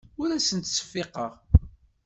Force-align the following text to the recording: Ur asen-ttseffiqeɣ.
Ur 0.21 0.29
asen-ttseffiqeɣ. 0.37 1.31